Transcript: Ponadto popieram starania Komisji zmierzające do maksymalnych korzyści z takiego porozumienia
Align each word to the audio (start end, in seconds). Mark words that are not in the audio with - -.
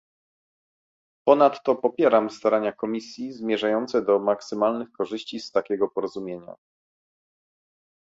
Ponadto 1.27 1.75
popieram 1.75 2.29
starania 2.29 2.71
Komisji 2.73 3.31
zmierzające 3.33 4.01
do 4.05 4.19
maksymalnych 4.19 4.91
korzyści 4.91 5.39
z 5.39 5.51
takiego 5.51 5.87
porozumienia 5.87 6.55